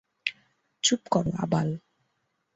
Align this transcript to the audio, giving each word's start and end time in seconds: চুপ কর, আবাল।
চুপ 0.83 1.01
কর, 1.11 1.25
আবাল। 1.43 1.69